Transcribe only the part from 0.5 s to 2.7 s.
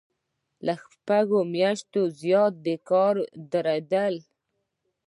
له شپږو میاشتو زیات د